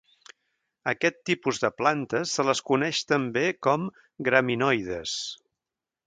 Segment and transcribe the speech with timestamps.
[0.91, 3.85] A aquest tipus de plantes se les coneix també com
[4.29, 5.13] graminoides.